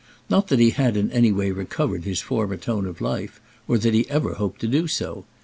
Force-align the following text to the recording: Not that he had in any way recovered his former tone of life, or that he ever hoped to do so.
Not 0.31 0.47
that 0.47 0.57
he 0.57 0.71
had 0.71 0.97
in 0.97 1.11
any 1.11 1.31
way 1.31 1.51
recovered 1.51 2.05
his 2.05 2.21
former 2.21 2.57
tone 2.57 2.87
of 2.87 3.01
life, 3.01 3.39
or 3.67 3.77
that 3.77 3.93
he 3.93 4.09
ever 4.09 4.33
hoped 4.33 4.59
to 4.61 4.67
do 4.67 4.87
so. 4.87 5.25